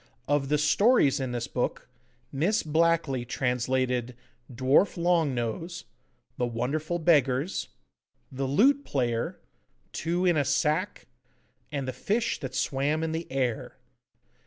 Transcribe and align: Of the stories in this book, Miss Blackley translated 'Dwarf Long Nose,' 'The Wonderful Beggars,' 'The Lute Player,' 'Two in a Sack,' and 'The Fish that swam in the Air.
Of 0.27 0.49
the 0.49 0.57
stories 0.57 1.19
in 1.19 1.31
this 1.31 1.45
book, 1.47 1.87
Miss 2.31 2.63
Blackley 2.63 3.23
translated 3.23 4.15
'Dwarf 4.51 4.97
Long 4.97 5.35
Nose,' 5.35 5.85
'The 6.39 6.47
Wonderful 6.47 6.97
Beggars,' 6.97 7.67
'The 8.31 8.47
Lute 8.47 8.83
Player,' 8.83 9.37
'Two 9.91 10.25
in 10.25 10.37
a 10.37 10.43
Sack,' 10.43 11.05
and 11.71 11.87
'The 11.87 11.93
Fish 11.93 12.39
that 12.39 12.55
swam 12.55 13.03
in 13.03 13.11
the 13.11 13.31
Air. 13.31 13.77